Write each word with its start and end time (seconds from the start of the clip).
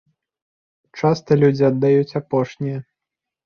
Часта 1.03 1.39
людзі 1.43 1.69
аддаюць 1.71 2.17
апошняе. 2.23 2.77